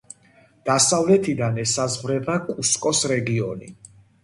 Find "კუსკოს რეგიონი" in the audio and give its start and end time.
2.49-3.73